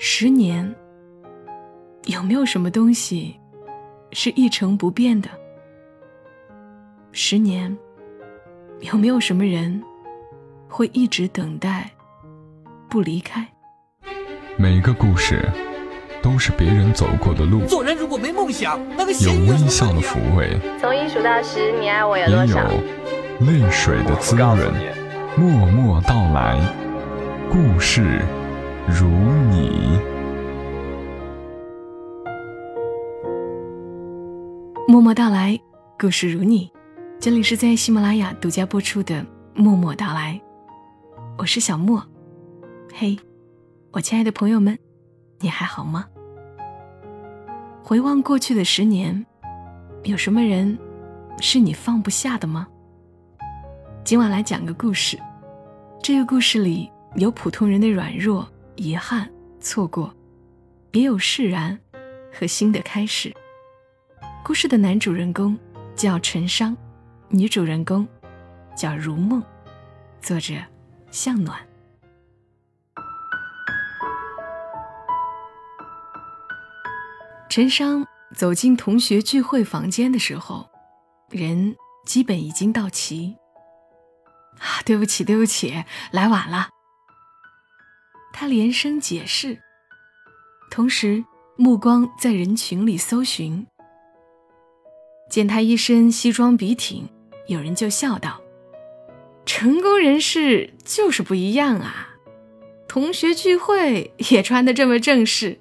[0.00, 0.72] 十年，
[2.06, 3.34] 有没有什么东西
[4.12, 5.28] 是一成不变的？
[7.10, 7.76] 十年，
[8.80, 9.82] 有没有什么人
[10.68, 11.90] 会一直等待，
[12.88, 13.44] 不离开？
[14.56, 15.48] 每个故事
[16.22, 22.68] 都是别人走过的路，做人如果没梦想，那个有微笑的抚慰，从一数到十，你爱我有也有多少？
[23.40, 24.58] 泪水的滋润。
[25.36, 26.60] 默默到来，
[27.50, 28.22] 故事
[28.90, 29.06] 如
[29.50, 29.98] 你。
[34.88, 35.58] 默默到来，
[35.98, 36.70] 故事如你。
[37.20, 39.16] 这里是在喜马拉雅独家播出的
[39.54, 40.40] 《默默到来》，
[41.36, 42.02] 我是小莫。
[42.94, 43.18] 嘿，
[43.92, 44.78] 我亲爱的朋友们，
[45.40, 46.06] 你还好吗？
[47.82, 49.26] 回望过去的十年，
[50.04, 50.78] 有什么人
[51.40, 52.66] 是你放不下的吗？
[54.02, 55.18] 今晚来讲个故事。
[56.02, 58.48] 这个故事里有普通人的软弱、
[58.78, 59.28] 遗憾、
[59.60, 60.14] 错过，
[60.92, 61.78] 也有释然
[62.32, 63.34] 和新的开始。
[64.44, 65.58] 故事的男主人公
[65.96, 66.76] 叫陈商，
[67.28, 68.06] 女主人公
[68.76, 69.42] 叫如梦，
[70.22, 70.54] 作者
[71.10, 71.58] 向暖。
[77.48, 80.70] 陈商走进同学聚会房间的时候，
[81.30, 81.74] 人
[82.06, 83.36] 基本已经到齐。
[84.60, 86.68] 啊，对不起，对不起，来晚了。
[88.32, 89.58] 他连声解释，
[90.70, 91.24] 同时
[91.56, 93.66] 目光在人群里搜寻。
[95.28, 97.08] 见他一身西装笔挺，
[97.48, 98.40] 有人就笑道
[99.44, 102.08] ：“成功人士就是不一样啊，
[102.88, 105.60] 同学聚会也穿得这么正式。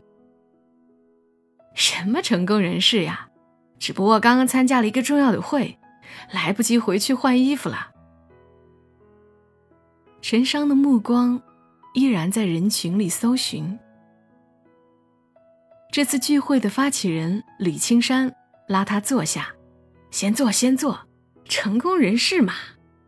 [1.74, 3.30] 什么成功人士呀？
[3.80, 5.78] 只不过刚刚参加了一个重要的会，
[6.32, 7.92] 来不及回去换衣服了。”
[10.22, 11.42] 陈商的目光
[11.98, 13.80] 依然在人群里搜寻。
[15.92, 18.36] 这次聚会的发起人李青山
[18.68, 19.56] 拉他坐下，
[20.12, 21.00] 先坐，先坐。
[21.46, 22.54] 成功人士嘛，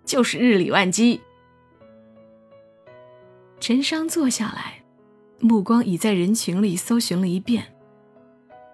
[0.05, 1.22] 就是日理万机。
[3.59, 4.81] 陈商坐下来，
[5.39, 7.75] 目光已在人群里搜寻了一遍，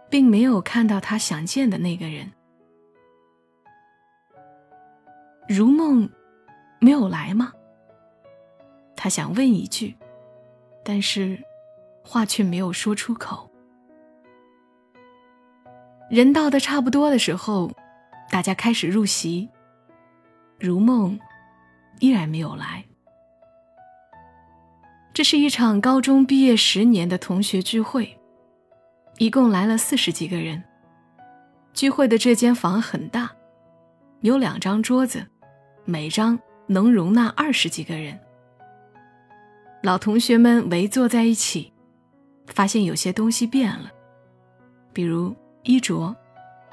[0.09, 2.31] 并没有看到他想见的那个人。
[5.49, 6.09] 如梦
[6.79, 7.51] 没有来吗？
[8.95, 9.97] 他想问一句，
[10.85, 11.43] 但是
[12.03, 13.49] 话却没有说出口。
[16.11, 17.71] 人到的差不多的时候，
[18.29, 19.49] 大家开始入席。
[20.59, 21.19] 如梦
[21.99, 22.85] 依然没有来。
[25.11, 28.17] 这是一场高中毕业十年的同学聚会，
[29.17, 30.63] 一共来了四十几个人。
[31.73, 33.31] 聚会的这间房很大，
[34.21, 35.25] 有两张桌子，
[35.83, 38.19] 每张能容纳二十几个人。
[39.85, 41.71] 老同学们围坐在一起，
[42.47, 43.91] 发现有些东西变了，
[44.91, 46.15] 比如衣着，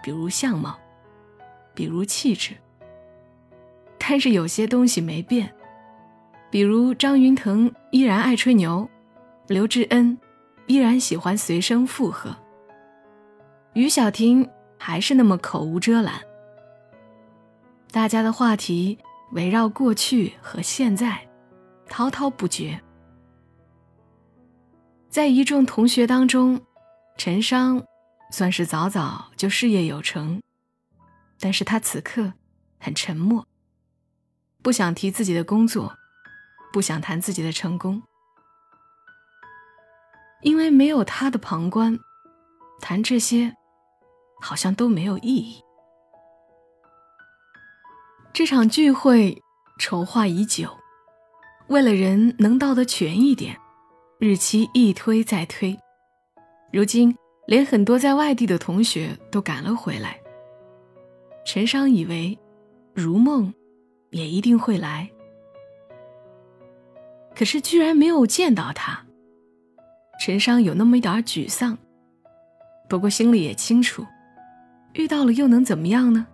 [0.02, 0.78] 比如相貌，
[1.74, 2.56] 比如气质。
[3.98, 5.54] 但是有些东西没变，
[6.50, 8.88] 比如张云腾依然爱吹牛，
[9.46, 10.18] 刘志恩
[10.66, 12.34] 依然喜欢随声附和，
[13.74, 14.48] 于小婷
[14.78, 16.14] 还是那么口无遮拦。
[17.90, 18.96] 大家的话题
[19.32, 21.28] 围绕过去和现在，
[21.90, 22.80] 滔滔不绝。
[25.12, 26.58] 在一众同学当中，
[27.18, 27.84] 陈商
[28.30, 30.40] 算是早早就事业有成，
[31.38, 32.32] 但是他此刻
[32.80, 33.46] 很沉默，
[34.62, 35.98] 不想提自己的工作，
[36.72, 38.02] 不想谈自己的成功，
[40.40, 41.98] 因为没有他的旁观，
[42.80, 43.54] 谈这些
[44.40, 45.62] 好像都没有意义。
[48.32, 49.42] 这场聚会
[49.78, 50.78] 筹划已久，
[51.66, 53.58] 为了人能到得全一点。
[54.24, 55.76] 日期一推再推，
[56.72, 57.12] 如今
[57.48, 60.16] 连很多在外地的同学都赶了回来。
[61.44, 62.38] 陈商以为
[62.94, 63.52] 如梦
[64.10, 65.10] 也一定会来，
[67.34, 69.04] 可是居然没有见到他。
[70.20, 71.76] 陈商有那么一点沮丧，
[72.88, 74.06] 不过心里也清楚，
[74.92, 76.28] 遇到了又能怎么样呢？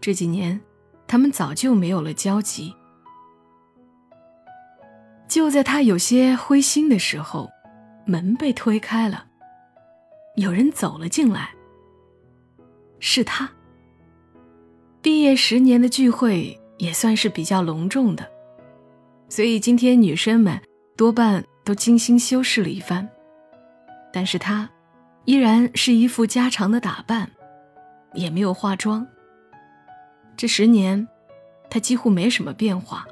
[0.00, 0.60] 这几年
[1.08, 2.72] 他们早就没有了交集。
[5.36, 7.50] 就在他有些灰心的时候，
[8.06, 9.26] 门被推开了，
[10.36, 11.50] 有人走了进来。
[13.00, 13.46] 是他。
[15.02, 18.26] 毕业十年的聚会也算是比较隆重的，
[19.28, 20.58] 所以今天女生们
[20.96, 23.06] 多半都精心修饰了一番，
[24.10, 24.66] 但是他
[25.26, 27.30] 依然是一副家常的打扮，
[28.14, 29.06] 也没有化妆。
[30.34, 31.06] 这十年，
[31.68, 33.06] 他几乎没什么变化。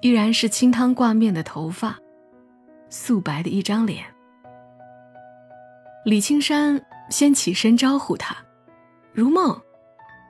[0.00, 1.98] 依然是清汤挂面的头发，
[2.88, 4.04] 素白的一张脸，
[6.04, 8.34] 李青山先起身招呼他
[9.12, 9.60] ：“如梦，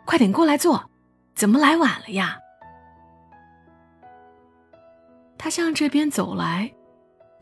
[0.04, 0.90] 快点过来坐，
[1.34, 2.38] 怎么来晚了呀？”
[5.38, 6.72] 他向这边走来，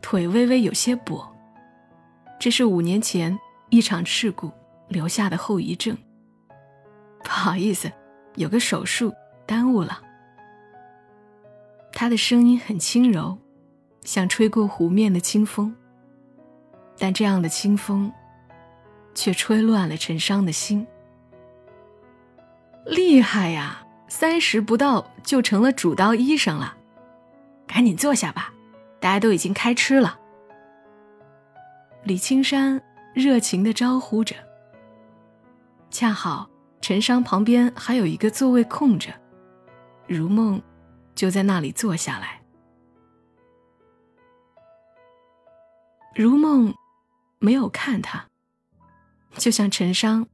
[0.01, 1.27] 腿微微有些跛，
[2.39, 3.37] 这是五年前
[3.69, 4.51] 一场事故
[4.87, 5.97] 留下的后遗症。
[7.23, 7.91] 不好意思，
[8.35, 9.11] 有个手术
[9.47, 9.99] 耽误了。
[11.99, 13.37] 他的声音很轻柔，
[14.05, 15.75] 像吹过湖面的清风。
[16.97, 18.09] 但这样的清风，
[19.13, 20.87] 却吹乱了陈商的心。
[22.85, 26.77] 厉害呀，三十不到就成了主刀医生了。
[27.67, 28.53] 赶紧坐下吧，
[29.01, 30.17] 大家都已经开吃了。
[32.03, 32.81] 李青山
[33.13, 34.37] 热情的招呼着。
[35.91, 36.49] 恰好
[36.79, 39.11] 陈商旁边还有一个座位空着，
[40.07, 40.61] 如梦
[41.19, 42.41] 就在那里坐下来。
[46.15, 46.73] 如梦
[47.39, 48.29] 没有看他，
[49.33, 50.29] 就像陈商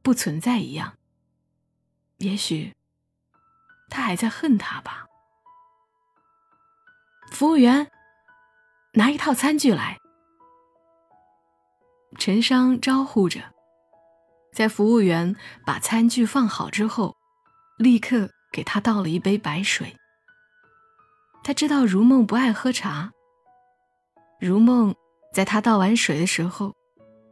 [0.00, 0.94] 不存在一样。
[2.16, 2.74] 也许
[3.90, 5.04] 他还在恨他吧。
[7.30, 7.90] 服务员，
[8.94, 9.98] 拿一套餐具来。
[12.16, 13.52] 陈商招呼着，
[14.54, 15.36] 在服务员
[15.66, 17.14] 把餐具放好之后，
[17.76, 19.94] 立刻给他倒了一杯白水。
[21.42, 23.12] 他知道如梦不爱喝茶。
[24.38, 24.94] 如梦
[25.32, 26.74] 在他倒完水的时候，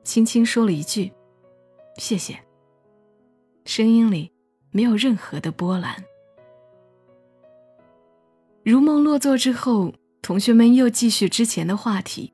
[0.05, 1.13] 轻轻说了一句
[1.99, 2.39] ：“谢谢。”
[3.65, 4.33] 声音里
[4.71, 6.05] 没有任何的波澜。
[8.65, 12.33] 如梦落座之后，同学们又继续之前的话题，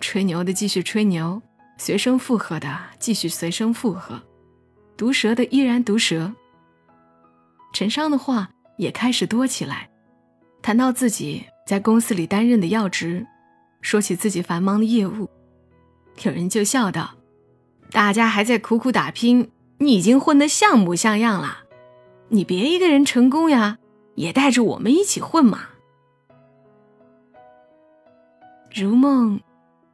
[0.00, 1.40] 吹牛的继续吹牛，
[1.78, 4.20] 随声附和的继续随声附和，
[4.96, 6.32] 毒舌的依然毒舌。
[7.72, 9.87] 陈商的话也开始多起来，
[10.62, 13.26] 谈到自己在公司里担任的要职，
[13.80, 15.28] 说起自己繁忙的业务，
[16.22, 17.14] 有人就笑道
[17.90, 21.64] ：“大家还在苦苦打拼，你已经混得像模像样了，
[22.28, 23.78] 你别一个人成功呀。”
[24.18, 25.68] 也带着我们一起混嘛。
[28.74, 29.40] 如梦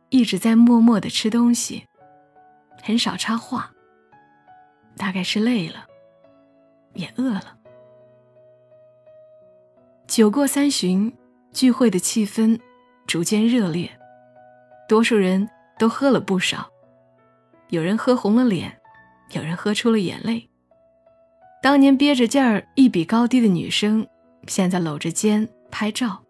[0.08, 1.84] 一直在默默的吃东西，
[2.82, 3.70] 很少插话。
[4.96, 5.84] 大概是累了，
[6.94, 7.58] 也饿了。
[10.14, 11.12] 酒过三巡，
[11.50, 12.56] 聚会的气氛
[13.04, 13.90] 逐渐热烈，
[14.88, 16.70] 多数人都喝了不少，
[17.70, 18.78] 有人喝红了脸，
[19.32, 20.48] 有人喝出了眼泪。
[21.60, 24.06] 当年憋着劲儿一比高低的女生。
[24.46, 26.22] 现在搂着肩拍照，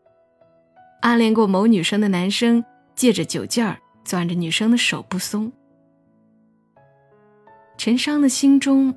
[1.03, 2.65] 暗恋过某女生的男生
[2.95, 5.53] 借着酒劲儿攥着女生的手不松。
[7.77, 8.97] 陈商的心中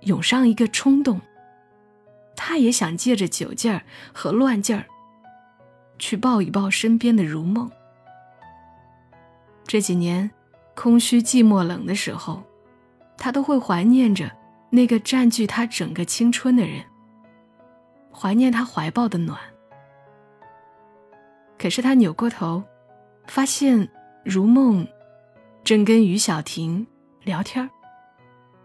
[0.00, 1.18] 涌上一个冲动，
[2.34, 3.82] 他也想借着酒劲儿
[4.12, 4.86] 和乱劲儿
[5.98, 7.70] 去抱一抱身边的如梦。
[9.66, 10.30] 这几年
[10.74, 12.42] 空虚、寂寞、冷的时候，
[13.16, 14.30] 他都会怀念着
[14.70, 16.84] 那个占据他整个青春的人。
[18.12, 19.38] 怀念他怀抱的暖，
[21.58, 22.64] 可是他扭过头，
[23.26, 23.88] 发现
[24.24, 24.86] 如梦
[25.62, 26.86] 正跟于小婷
[27.22, 27.70] 聊天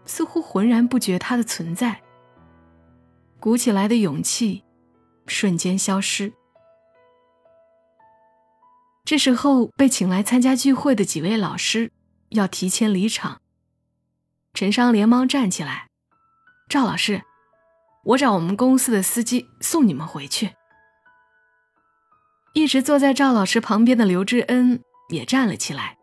[0.04, 2.00] 似乎浑然不觉他的存在。
[3.38, 4.64] 鼓起来的勇气
[5.26, 6.32] 瞬间消失。
[9.04, 11.92] 这时候，被请来参加聚会的几位老师
[12.30, 13.40] 要提前离场，
[14.52, 15.88] 陈商连忙站起来
[16.68, 17.22] ：“赵老师。”
[18.06, 20.54] 我找我们公司的司机送你们回去。
[22.52, 25.98] 一直坐在赵老师旁边的刘志恩也站了起来，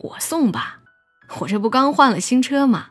[0.00, 0.80] 我送吧，
[1.40, 2.90] 我这不刚换了新车吗？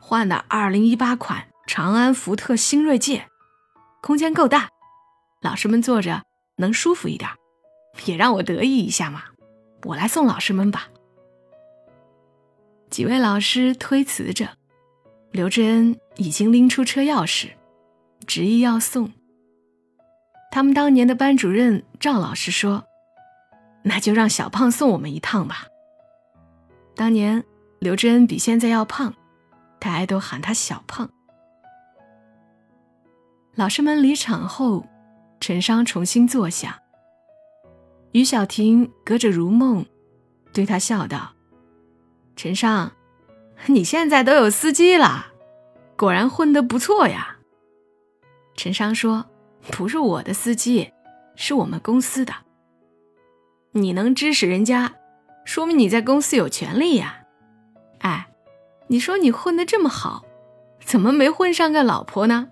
[0.00, 3.28] 换的二零一八款长安福特新锐界，
[4.02, 4.70] 空间够大，
[5.40, 6.24] 老师们坐着
[6.56, 7.30] 能舒服一点，
[8.06, 9.22] 也让我得意一下嘛。
[9.84, 10.88] 我来送老师们吧。
[12.90, 14.48] 几位老师推辞着，
[15.30, 17.50] 刘志恩已经拎出车钥匙。
[18.26, 19.12] 执意要送。
[20.50, 22.82] 他们当年的班主任赵老师说
[23.84, 25.66] ：“那就让小胖送我们一趟吧。”
[26.96, 27.44] 当年
[27.78, 29.14] 刘志恩比现在要胖，
[29.78, 31.08] 大家都喊他小胖。
[33.60, 34.86] 老师们离场后，
[35.38, 36.80] 陈商重新坐下。
[38.12, 39.84] 于小婷隔着如梦，
[40.50, 41.32] 对他笑道
[42.34, 42.92] ：“陈商，
[43.66, 45.26] 你现在都有司机了，
[45.94, 47.36] 果然混得不错呀。”
[48.56, 49.26] 陈商说
[49.72, 50.90] ：“不是我的司机，
[51.36, 52.32] 是我们公司的。
[53.72, 54.94] 你能支持人家，
[55.44, 57.24] 说明你在公司有权利呀。
[57.98, 58.26] 哎，
[58.86, 60.24] 你说你混得这么好，
[60.82, 62.48] 怎么没混上个老婆呢？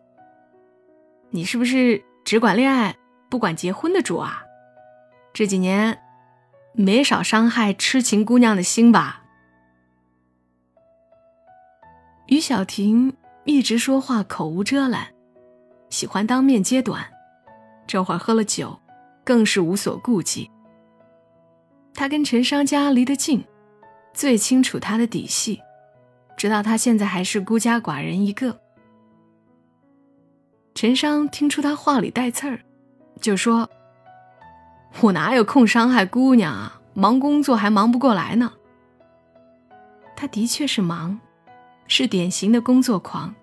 [1.30, 2.96] 你是不是只管恋爱
[3.28, 4.42] 不管结婚的主啊？
[5.34, 6.00] 这几年
[6.72, 9.22] 没少伤害痴情姑娘的心吧？
[12.26, 15.08] 于小婷一直说话口无遮拦，
[15.90, 17.06] 喜欢当面揭短，
[17.86, 18.78] 这会儿喝了酒，
[19.24, 20.50] 更是无所顾忌。
[21.94, 23.44] 他跟陈商家离得近，
[24.12, 25.60] 最清楚他的底细，
[26.36, 28.60] 知道他现在还是孤家寡人一个。
[30.80, 32.60] 陈商听出他话里带刺儿，
[33.20, 33.68] 就说
[35.02, 36.80] ：“我哪有空伤害姑娘啊？
[36.94, 38.52] 忙工作还忙不过来呢。”
[40.14, 41.18] 他的确是忙，
[41.88, 43.34] 是典型的工作狂。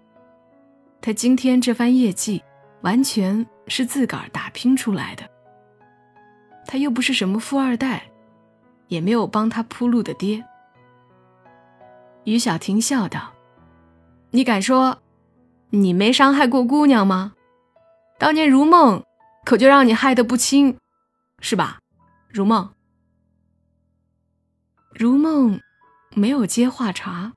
[1.02, 2.42] 他今天这番业绩，
[2.84, 5.30] 完全是自个儿打拼出来的。
[6.66, 8.04] 他又不是什么富二代，
[8.88, 10.42] 也没有帮他铺路的爹。
[12.24, 13.34] 于小婷笑道
[14.32, 14.98] ：“你敢说，
[15.76, 17.34] 你没伤害过姑娘吗？
[18.18, 19.04] 当年如梦
[19.46, 20.78] 可就让你害得不轻，
[21.40, 21.80] 是吧？
[22.30, 22.74] 如梦，
[24.94, 25.60] 如梦。”
[26.18, 27.34] 没有接话茬，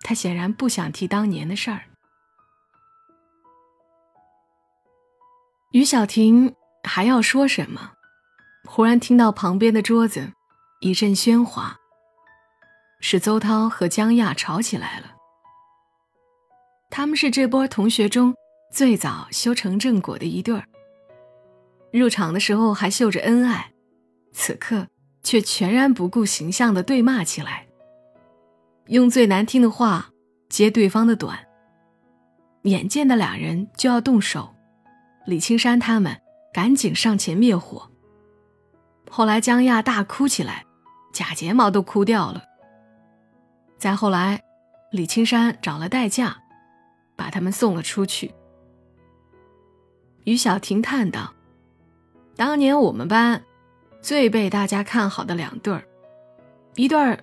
[0.00, 1.82] 他显然不想提当年的事儿。
[5.72, 7.92] 于小婷还要说什么，
[8.64, 10.32] 忽然听到旁边的桌子
[10.80, 11.76] 一阵喧哗，
[12.98, 15.15] 是邹涛和江亚吵起来了。
[16.96, 18.34] 他们是这波同学中
[18.72, 20.64] 最早修成正果的一对儿，
[21.92, 23.70] 入场的时候还秀着恩爱，
[24.32, 24.86] 此刻
[25.22, 27.66] 却全然不顾形象的对骂起来。
[28.86, 30.08] 用最难听的话
[30.48, 31.38] 揭对方的短。
[32.62, 34.54] 眼见的俩人就要动手，
[35.26, 36.18] 李青山他们
[36.50, 37.90] 赶紧上前灭火。
[39.10, 40.64] 后来江亚大哭起来，
[41.12, 42.42] 假睫毛都哭掉了。
[43.76, 44.40] 再后来，
[44.90, 46.38] 李青山找了代驾，
[47.16, 48.34] 把他们送了出去。
[50.24, 51.34] 于小婷叹道
[52.36, 53.42] ：“当年我们班
[54.00, 55.88] 最被大家看好的两对儿，
[56.74, 57.18] 一对儿。”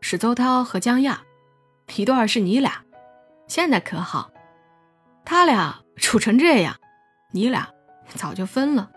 [0.00, 1.24] 是邹涛和江亚，
[1.96, 2.84] 一对儿是你俩，
[3.48, 4.30] 现在可好？
[5.24, 6.76] 他俩处成这样，
[7.32, 7.68] 你俩
[8.14, 8.92] 早就分了。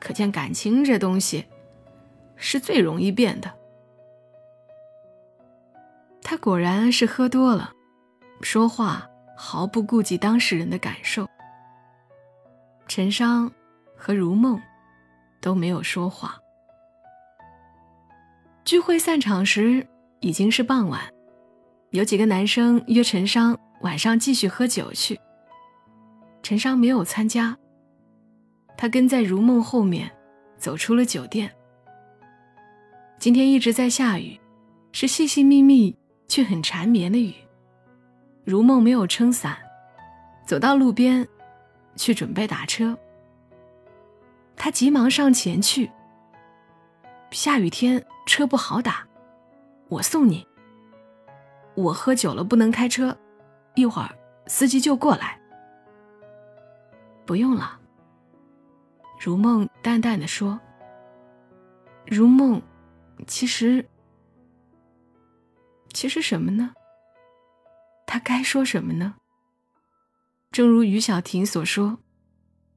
[0.00, 1.44] 可见感情这东西
[2.36, 3.54] 是最容易变的。
[6.22, 7.74] 他果然是喝多了，
[8.40, 11.26] 说话毫不顾及当事人的感受。
[12.88, 13.50] 陈商
[13.96, 14.60] 和如梦
[15.40, 16.36] 都没有说话。
[18.64, 19.86] 聚会散场时。
[20.20, 21.00] 已经是傍晚，
[21.90, 25.16] 有几个男生约陈商晚上继续喝酒去。
[26.42, 27.56] 陈商没有参加，
[28.76, 30.10] 他跟在如梦后面
[30.56, 31.48] 走出了酒店。
[33.16, 34.40] 今天一直在下雨，
[34.90, 37.32] 是细细密密却很缠绵的雨。
[38.48, 39.58] 如梦没有撑伞，
[40.46, 41.28] 走到路边
[41.96, 42.98] 去准备打车。
[44.56, 45.90] 他急忙上前去。
[47.30, 49.06] 下雨天车不好打。
[49.90, 50.48] 我送你。
[51.74, 53.14] 我喝酒了，不能开车，
[53.74, 54.08] 一会儿
[54.46, 55.38] 司机就过来。
[57.26, 57.78] 不用了。
[59.20, 60.58] 如梦淡淡的说。
[62.06, 62.62] 如梦，
[63.26, 63.86] 其实，
[65.92, 66.72] 其实什么呢？
[68.08, 69.16] 他该说什么呢？
[70.50, 71.98] 正如于小婷所说，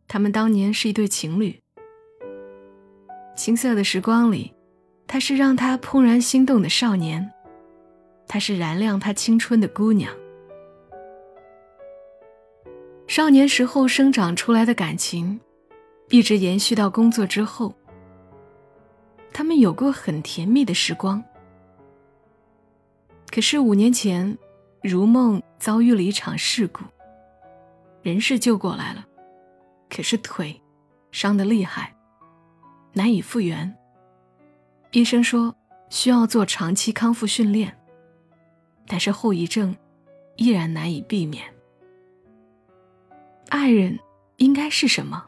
[0.07, 1.61] 他们当年是一对情侣。
[3.35, 4.53] 青涩的时光里。
[5.07, 7.33] 他是让他怦然心动的少年，
[8.29, 10.09] 她是燃亮他青春的姑娘。
[13.07, 15.37] 少年时候生长出来的感情，
[16.07, 17.75] 一直延续到工作之后。
[19.33, 21.21] 他们有过很甜蜜的时光。
[23.29, 24.37] 可是五年前，
[24.81, 26.83] 如梦遭遇了一场事故，
[28.01, 29.05] 人是救过来了，
[29.89, 30.59] 可是腿
[31.11, 31.95] 伤得厉害，
[32.93, 33.75] 难以复原。
[34.91, 35.55] 医生说
[35.89, 37.77] 需要做长期康复训练，
[38.87, 39.75] 但是后遗症
[40.35, 41.45] 依然难以避免。
[43.49, 43.99] 爱人
[44.37, 45.25] 应该是什么？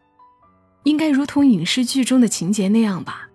[0.83, 3.29] 应该如同影视剧中的情节那样吧？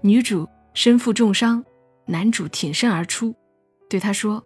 [0.00, 1.62] 女主身负重伤，
[2.06, 3.34] 男主挺身而出，
[3.90, 4.42] 对她说：“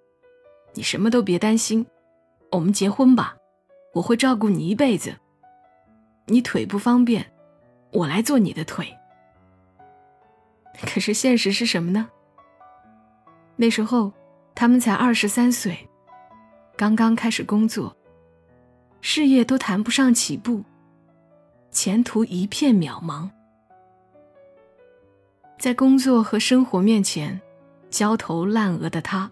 [0.76, 1.86] 你什么都别担心，
[2.52, 3.34] 我们结婚吧，
[3.94, 5.16] 我会照顾你一辈子。
[6.26, 7.24] 你腿不方便，
[7.92, 8.94] 我来做你的腿。”
[10.82, 12.10] 可是现实是什么呢？
[13.56, 14.12] 那时候，
[14.54, 15.88] 他们才二十三岁，
[16.76, 17.96] 刚刚开始工作，
[19.00, 20.62] 事业都谈不上起步，
[21.70, 23.30] 前途一片渺茫。
[25.58, 27.40] 在工作和生活面前
[27.88, 29.30] 焦头烂额的他，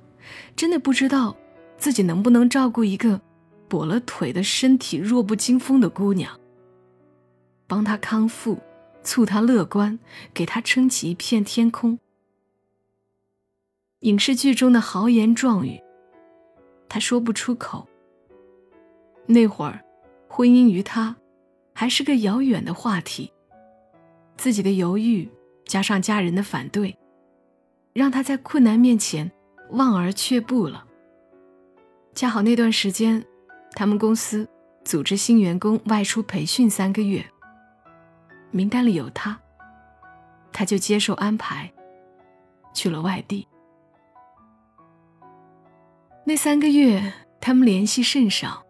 [0.57, 1.37] 真的不知道
[1.77, 3.21] 自己能不能照顾一个
[3.69, 6.39] 跛了腿的身体弱不禁风的姑娘，
[7.67, 8.59] 帮她康复。
[9.07, 9.99] 促她乐观，
[10.33, 11.99] 给她撑起一片天空。
[14.01, 15.79] 影视剧中的豪言壮语，
[16.89, 17.87] 他说不出口。
[19.27, 19.85] 那会儿，
[20.27, 21.15] 婚姻于他
[21.75, 23.31] 还是个遥远的话题。
[24.39, 25.29] 自己的犹豫
[25.67, 26.97] 加上家人的反对，
[27.93, 29.31] 让他在困难面前
[29.71, 30.85] 望而却步了。
[32.15, 33.25] 恰好那段时间，
[33.73, 34.49] 他们公司
[34.85, 37.25] 组织新员工外出培训三个月，
[38.51, 39.41] 名单里有他，
[40.53, 41.73] 他就接受安排，
[42.73, 43.49] 去了外地。
[46.25, 48.65] 那三个月，他们联系甚少，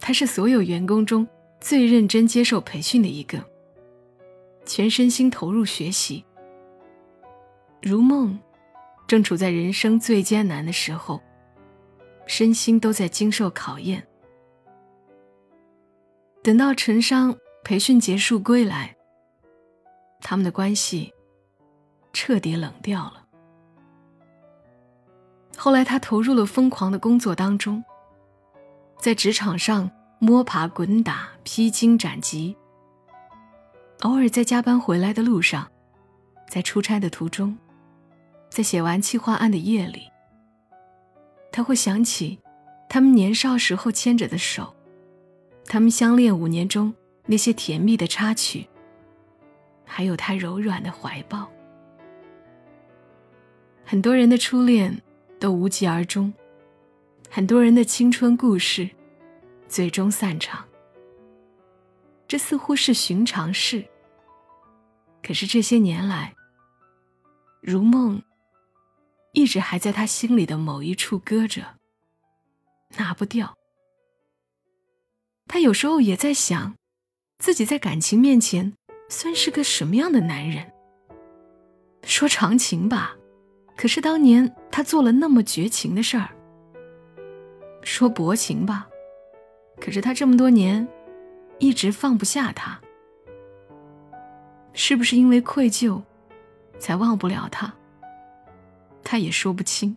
[0.00, 1.26] 他是所有员工中
[1.60, 3.42] 最认真接受培训的一个，
[4.66, 6.24] 全身心投入学习。
[7.80, 8.38] 如梦，
[9.06, 11.20] 正处在人生最艰难的时候。
[12.24, 14.06] 身心都在经受考验。
[16.42, 18.96] 等到陈商培训结束归来，
[20.20, 21.12] 他们的关系
[22.12, 23.26] 彻底冷掉了。
[25.56, 27.84] 后来，他投入了疯狂的工作当中，
[28.98, 29.90] 在职场上
[30.20, 32.56] 摸爬滚打、披荆斩棘。
[34.02, 35.68] 偶尔在加班回来的路上，
[36.48, 37.58] 在出差的途中，
[38.52, 40.10] 在写完企划案的夜里。
[41.50, 42.38] 他会想起，
[42.86, 44.74] 他们年少时候牵着的手，
[45.64, 46.92] 他们相恋五年中
[47.24, 48.68] 那些甜蜜的插曲，
[49.86, 51.50] 还有他柔软的怀抱。
[53.86, 55.00] 很多人的初恋
[55.40, 56.32] 都无疾而终，
[57.30, 58.90] 很多人的青春故事
[59.66, 60.62] 最终散场。
[62.28, 63.82] 这似乎是寻常事，
[65.22, 66.34] 可是这些年来，
[67.62, 68.22] 如梦。
[69.32, 71.78] 一直还在他心里的某一处搁着，
[72.96, 73.56] 拿不掉。
[75.48, 76.74] 他有时候也在想，
[77.38, 78.74] 自己在感情面前
[79.08, 80.72] 算是个什么样的男人。
[82.04, 83.16] 说长情吧，
[83.76, 86.28] 可是当年他做了那么绝情的事儿；
[87.82, 88.88] 说薄情吧，
[89.80, 90.86] 可是他这么多年
[91.58, 92.80] 一直放不下他。
[94.74, 96.02] 是不是因为愧疚，
[96.78, 97.72] 才忘不了他？
[99.02, 99.96] 他也说不清。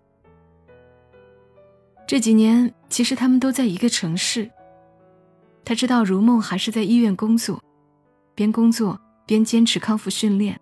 [2.08, 4.52] 这几年，其实他们都在一个城市。
[5.64, 7.64] 他知道如梦还是在医院工作，
[8.36, 10.60] 边工作边坚持康复训练。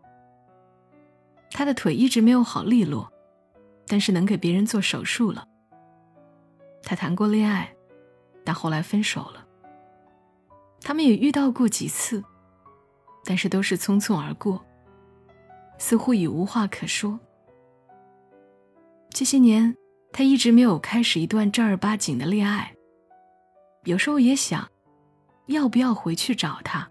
[1.52, 3.12] 他的腿一直没有好利落，
[3.86, 5.46] 但是能给别人做手术了。
[6.82, 7.76] 他谈过恋爱，
[8.46, 9.46] 但后来分手了。
[10.82, 12.24] 他们也遇到过几次，
[13.26, 14.64] 但是都是匆匆而过，
[15.78, 17.20] 似乎已无话可说。
[19.14, 19.76] 这些年，
[20.12, 22.74] 他一直没有开始一段正儿八经的恋爱。
[23.84, 24.68] 有时候也想，
[25.46, 26.90] 要不要回去找他？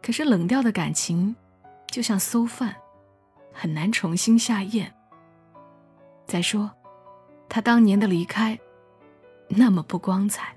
[0.00, 1.34] 可是冷掉的感情，
[1.88, 2.76] 就像馊饭，
[3.52, 4.94] 很难重新下咽。
[6.24, 6.70] 再说，
[7.48, 8.56] 他当年的离开，
[9.48, 10.54] 那么不光彩。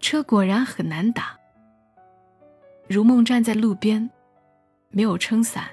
[0.00, 1.38] 车果然很难打。
[2.88, 4.10] 如梦站在路边，
[4.88, 5.68] 没有撑伞。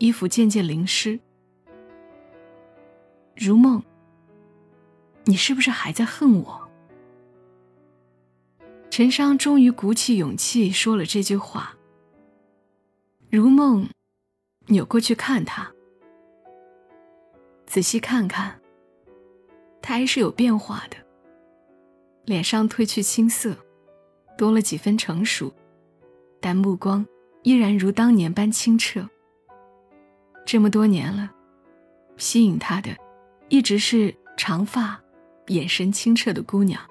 [0.00, 1.20] 衣服渐渐淋湿，
[3.36, 3.82] 如梦，
[5.24, 6.70] 你是不是还在恨我？
[8.88, 11.76] 陈商终于鼓起勇气说了这句话。
[13.28, 13.86] 如梦
[14.68, 15.70] 扭过去看他，
[17.66, 18.58] 仔细看看，
[19.82, 20.96] 他还是有变化的，
[22.24, 23.54] 脸上褪去青涩，
[24.38, 25.52] 多了几分成熟，
[26.40, 27.06] 但目光
[27.42, 29.06] 依然如当年般清澈。
[30.44, 31.30] 这么多年了，
[32.16, 32.96] 吸引他的
[33.48, 35.00] 一直是长发、
[35.46, 36.82] 眼神清澈的姑娘。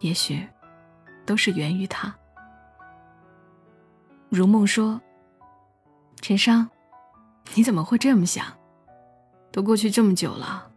[0.00, 0.44] 也许，
[1.24, 2.12] 都是源于他。
[4.28, 5.00] 如梦说
[6.22, 6.68] ：“陈商，
[7.54, 8.46] 你怎么会这么想？
[9.52, 10.72] 都过去这么久了，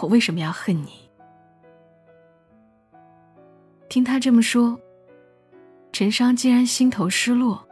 [0.00, 1.10] 我为什么要恨你？”
[3.90, 4.78] 听他这么说，
[5.92, 7.68] 陈商竟然心头失落。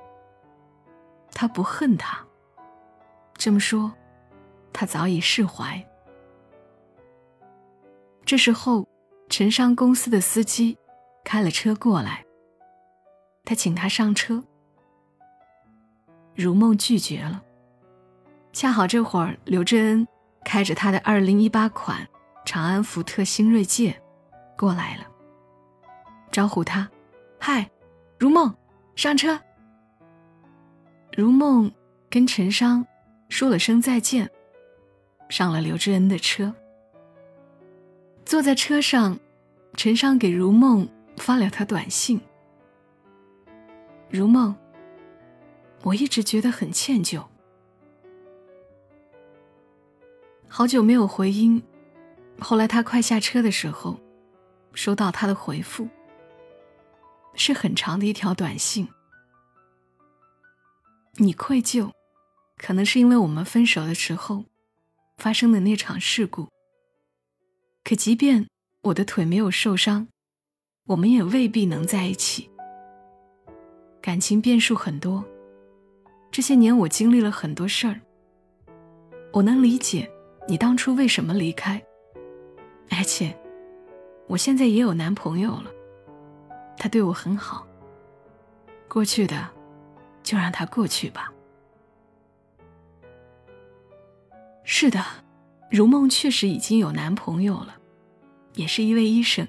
[1.33, 2.26] 他不恨他。
[3.47, 3.93] 这么说，
[4.73, 5.81] 他早已释怀。
[8.25, 8.89] 这时候，
[9.29, 10.77] 陈商公司的司机
[11.25, 12.27] 开了车过来，
[13.45, 14.43] 他请他上车。
[16.35, 17.41] 如梦拒绝了。
[18.53, 20.09] 恰好这会儿，刘志恩
[20.45, 22.05] 开着他的二零一八款
[22.45, 23.97] 长安福特新锐界
[24.59, 25.07] 过来了，
[26.33, 26.91] 招呼他
[27.39, 27.71] ：“嗨，
[28.19, 28.53] 如梦，
[28.97, 29.41] 上车。”
[31.17, 31.73] 如梦
[32.11, 32.85] 跟陈商。
[33.29, 34.31] 说了声再见，
[35.29, 36.55] 上了刘志恩的车。
[38.25, 39.19] 坐在车上，
[39.75, 42.21] 陈商给如梦发了条短信
[44.11, 44.57] ：“如梦，
[45.83, 47.25] 我一直觉得很歉疚。”
[50.49, 51.63] 好久没有回音，
[52.41, 54.01] 后来他快下车的时候，
[54.73, 55.89] 收到他的回复，
[57.35, 58.89] 是很长的一条短信。
[61.17, 61.91] 你愧疚，
[62.57, 64.45] 可能是因为我们分手的时候
[65.19, 66.49] 发生的那场事故。
[67.85, 68.49] 可即便
[68.83, 70.09] 我的腿没有受伤，
[70.87, 72.51] 我们也未必能在一起。
[74.01, 75.25] 感情变数很多，
[76.31, 78.01] 这些年我经历了很多事儿。
[79.33, 80.11] 我能理解
[80.49, 81.85] 你当初为什么离开，
[82.91, 83.37] 而且
[84.27, 85.71] 我现在也有男朋友了，
[86.79, 87.67] 他对我很好。
[88.89, 89.49] 过去的
[90.23, 91.33] 就让它过去吧。
[94.67, 95.03] 是的，
[95.71, 97.77] 如梦确实已经有男朋友了，
[98.55, 99.49] 也是一位医生。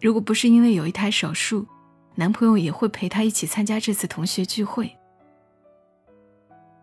[0.00, 1.66] 如果不是因为有一台手术。
[2.14, 4.94] 男朋友也会陪她一起参加这次同学聚会。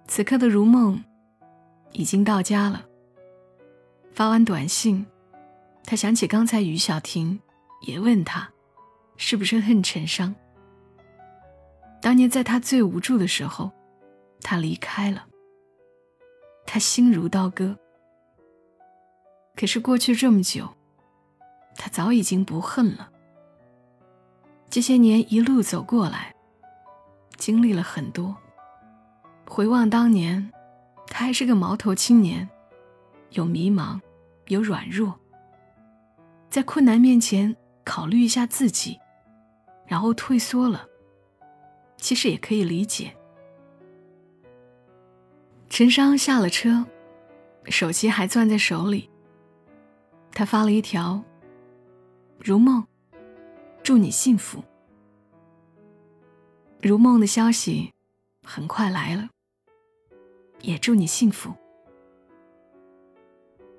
[0.08, 1.04] 此刻的如梦
[1.92, 2.84] 已经到家了。
[4.12, 5.06] 发完短信，
[5.84, 7.40] 她想起刚才于小婷
[7.82, 8.50] 也问她，
[9.18, 10.34] 是不是恨陈商？
[12.02, 13.72] 当年在她最无助的时候，
[14.42, 15.28] 他离开了，
[16.72, 17.76] 他心如刀割。
[19.56, 20.70] 可是过去这么久，
[21.76, 23.10] 他早已经不恨了。
[24.70, 26.36] 这些年一路走过来，
[27.38, 28.38] 经历了很多。
[29.48, 30.52] 回望当年，
[31.08, 32.48] 他还是个毛头青年，
[33.32, 34.00] 有迷茫，
[34.50, 35.20] 有软弱。
[36.52, 39.00] 在困难面前考虑一下自己，
[39.88, 40.86] 然后退缩了，
[41.98, 43.16] 其实也可以理解。
[45.70, 46.86] 陈商下了车，
[47.66, 49.10] 手机还攥在手里。
[50.32, 51.24] 他发了一条
[52.44, 52.84] ：“如梦。”
[53.82, 54.64] 祝你幸福。
[56.82, 57.92] 如梦的消息
[58.46, 59.30] 很快来了，
[60.62, 61.54] 也祝你幸福。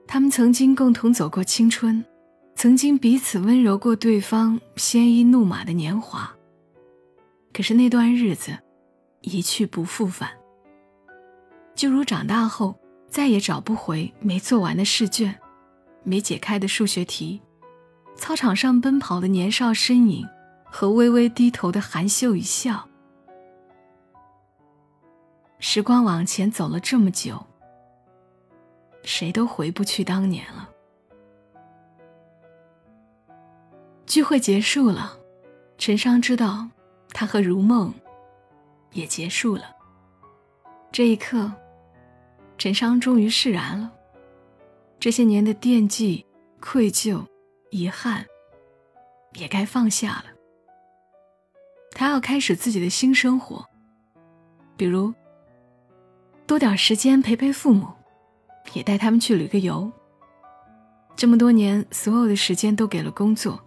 [0.09, 2.05] 他们曾经共同走过青春，
[2.57, 6.35] 曾经彼此温柔过对方鲜衣怒马的年华。
[7.53, 8.59] 可是那段日子
[9.21, 10.31] 一去不复返，
[11.75, 12.79] 就如长大后
[13.09, 15.35] 再也找不回没做完的试卷，
[16.03, 17.41] 没解开的数学题。
[18.17, 20.29] 操场上奔跑的年少身影，
[20.65, 22.87] 和微微低头的含羞一笑。
[25.59, 27.47] 时光往前走了这么久，
[29.03, 30.69] 谁都回不去当年了。
[34.07, 35.17] 聚会结束了，
[35.79, 36.69] 陈商知道，
[37.11, 37.95] 他和如梦
[38.93, 39.80] 也结束了。
[40.93, 41.53] 这一刻，
[42.59, 43.93] 陈商终于释然了，
[44.99, 46.27] 这些年的惦记、
[46.61, 47.25] 愧疚。
[47.73, 48.27] 遗憾，
[49.35, 50.25] 也该放下了。
[51.93, 53.65] 他要开始自己的新生活，
[54.77, 55.15] 比如
[56.49, 57.87] 多点时间陪陪父母，
[58.73, 59.89] 也带他们去旅个游。
[61.15, 63.65] 这么多年，所有的时间都给了工作，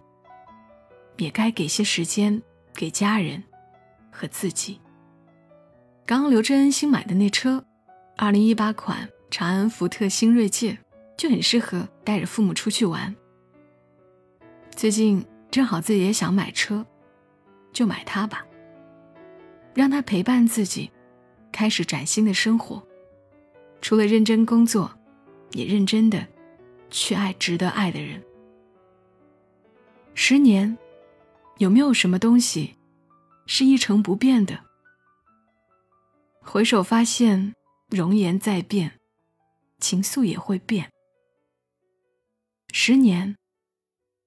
[1.16, 2.42] 也该给些时间
[2.74, 3.42] 给家人
[4.12, 4.78] 和自己。
[6.06, 7.64] 刚刚刘真恩新买的那车，
[8.18, 10.78] 二零一八款长安福特新锐界，
[11.16, 13.14] 就很适合带着父母出去玩。
[14.70, 16.84] 最近正好自己也想买车，
[17.72, 18.44] 就买它吧。
[19.72, 20.90] 让它陪伴自己，
[21.50, 22.86] 开始崭新的生活。
[23.80, 24.92] 除了认真工作，
[25.52, 26.26] 也认真的
[26.90, 28.22] 去爱值得爱的人。
[30.12, 30.76] 十年，
[31.56, 32.74] 有没有什么东西
[33.46, 34.60] 是一成不变的？
[36.46, 37.54] 回首发现，
[37.88, 38.92] 容颜在变，
[39.80, 40.90] 情愫也会变。
[42.72, 43.34] 十年。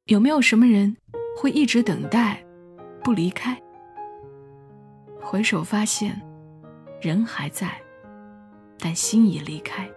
[0.06, 0.96] 有没有什么人
[1.38, 2.42] 会一直等待，
[3.04, 3.62] 不离开？
[5.22, 6.22] 回首发现，
[7.02, 7.82] 人还在，
[8.80, 9.90] 但心已离开。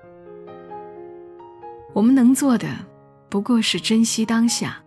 [1.95, 2.69] 我们能做的
[3.29, 4.85] 不过是珍惜当下，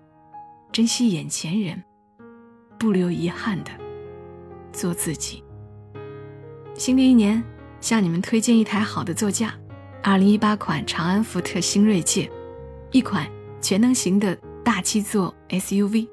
[0.74, 1.82] 珍惜眼前人，
[2.78, 3.72] 不留遗憾的
[4.74, 5.41] 做自己。
[6.75, 7.43] 新的一年，
[7.81, 9.53] 向你们推荐一台好的座驾——
[10.01, 12.29] 二零一八款长安福特新锐界，
[12.91, 13.27] 一款
[13.62, 14.38] 全能型的。
[14.63, 16.07] 大七座 SUV，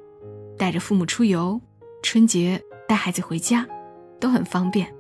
[0.58, 1.60] 带着父母出游，
[2.02, 3.64] 春节带孩子回家，
[4.18, 4.92] 都很方便，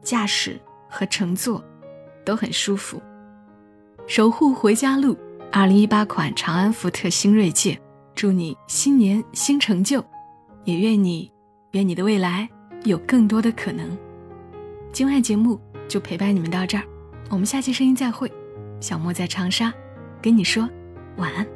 [0.00, 1.62] 驾驶和乘坐
[2.24, 3.02] 都很舒服。
[4.06, 5.16] 守护回家路，
[5.50, 7.76] 二零一八款长安福特新锐界，
[8.14, 10.04] 祝你新年新成就，
[10.62, 11.28] 也愿你
[11.72, 12.48] 愿你的未来
[12.84, 13.98] 有更多的可能。
[14.98, 16.82] 今晚节目就陪伴你们到这儿，
[17.30, 18.28] 我们下期声音再会。
[18.80, 19.72] 小莫在长沙，
[20.20, 20.68] 跟你说
[21.18, 21.46] 晚安。